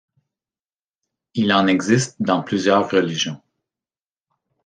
Il 1.35 1.53
en 1.53 1.67
existe 1.67 2.15
dans 2.19 2.41
plusieurs 2.41 2.89
religions. 2.89 3.39